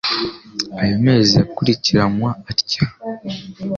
ayo 0.81 0.95
mezi 1.05 1.31
yakurikiranywa 1.39 2.29
atya; 2.49 2.83